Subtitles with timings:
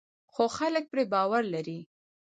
[0.33, 1.79] خو خلک پرې باور لري.